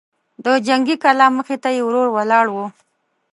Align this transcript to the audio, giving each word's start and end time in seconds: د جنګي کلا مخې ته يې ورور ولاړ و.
د 0.43 0.45
جنګي 0.67 0.95
کلا 1.03 1.27
مخې 1.37 1.57
ته 1.63 1.69
يې 1.75 1.81
ورور 1.85 2.07
ولاړ 2.15 2.45
و. 2.51 2.57